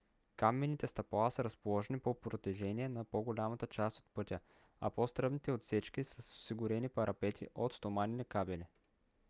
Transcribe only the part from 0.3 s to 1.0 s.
каменните